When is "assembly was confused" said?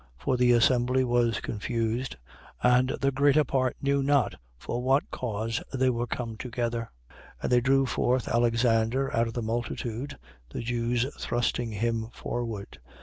0.53-2.15